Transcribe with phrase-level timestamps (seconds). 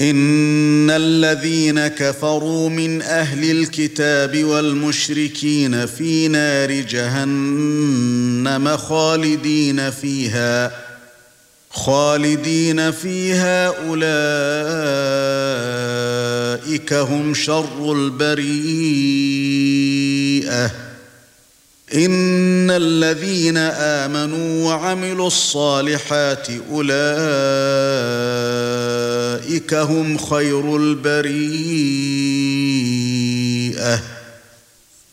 [0.00, 10.72] ان الذين كفروا من أهل الكتاب والمشركين في نار جهنم خالدين فيها
[11.70, 14.02] خالدين فيها اولئك
[16.92, 18.48] هم شر البريئه
[21.94, 26.48] ان الذين امنوا وعملوا الصالحات
[29.48, 31.48] أولئك هم خير البريئة.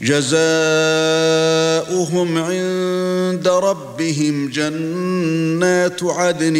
[0.01, 0.37] جزاؤهم
[2.37, 6.53] عند ربهم جنات عدن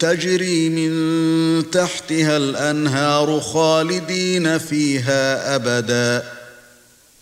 [0.00, 6.24] تجري من تحتها الأنهار خالدين فيها أبدا.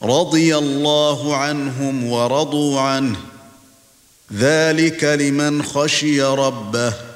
[0.03, 3.16] رضي الله عنهم ورضوا عنه.
[4.33, 7.12] ذلك لمن خشي ربه.